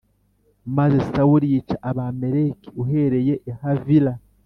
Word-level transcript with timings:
Maze 0.77 0.97
sawuli 1.11 1.45
yica 1.53 1.75
abamaleki 1.89 2.67
uhereye 2.81 3.33
i 3.49 3.51
havila 3.59 4.13